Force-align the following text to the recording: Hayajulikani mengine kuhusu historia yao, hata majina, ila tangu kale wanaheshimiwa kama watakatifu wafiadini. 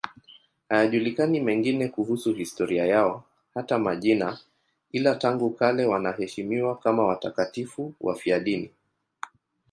Hayajulikani 0.69 1.39
mengine 1.39 1.87
kuhusu 1.87 2.33
historia 2.33 2.85
yao, 2.85 3.23
hata 3.53 3.79
majina, 3.79 4.39
ila 4.91 5.15
tangu 5.15 5.49
kale 5.49 5.85
wanaheshimiwa 5.85 6.77
kama 6.79 7.07
watakatifu 7.07 7.93
wafiadini. 8.01 8.71